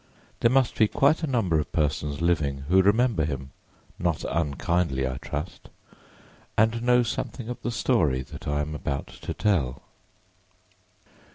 [0.39, 3.51] There must be quite a number of persons living who remember him,
[3.99, 5.69] not unkindly, I trust,
[6.57, 9.83] and know something of the story that I am about to tell.